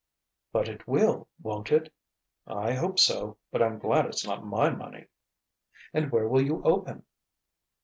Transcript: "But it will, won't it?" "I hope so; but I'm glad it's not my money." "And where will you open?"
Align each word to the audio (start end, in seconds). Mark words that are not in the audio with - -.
"But 0.51 0.67
it 0.67 0.87
will, 0.87 1.27
won't 1.43 1.71
it?" 1.71 1.93
"I 2.47 2.73
hope 2.73 2.97
so; 2.97 3.37
but 3.51 3.61
I'm 3.61 3.77
glad 3.77 4.07
it's 4.07 4.25
not 4.25 4.43
my 4.43 4.71
money." 4.71 5.05
"And 5.93 6.11
where 6.11 6.27
will 6.27 6.41
you 6.41 6.63
open?" 6.63 7.03